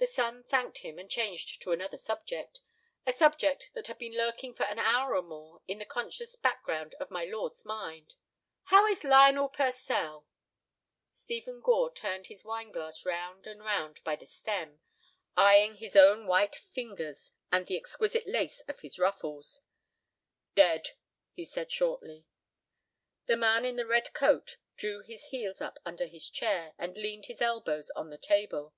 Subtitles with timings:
[0.00, 4.62] The son thanked him, and changed to another subject—a subject that had been lurking for
[4.62, 8.14] an hour or more in the conscious background of my lord's mind.
[8.66, 10.24] "How is Lionel Purcell?"
[11.12, 14.78] Stephen Gore turned his wineglass round and round by the stem,
[15.36, 19.62] eying his own white fingers and the exquisite lace of his ruffles.
[20.54, 20.90] "Dead,"
[21.32, 22.24] he said, shortly.
[23.26, 27.26] The man in the red coat drew his heels up under his chair and leaned
[27.26, 28.76] his elbows on the table.